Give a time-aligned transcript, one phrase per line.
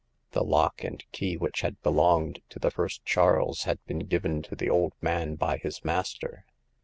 [0.31, 4.55] The lock and key which had belonged to the First Charles had been given to
[4.55, 6.43] the old man by his master.